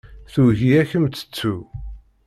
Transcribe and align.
Tugi 0.31 0.69
ad 0.81 0.87
kem-tettu. 0.89 1.55